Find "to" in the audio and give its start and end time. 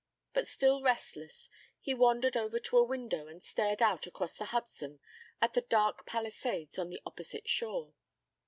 2.57-2.77